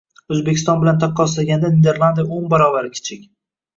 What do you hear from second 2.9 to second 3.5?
kichik.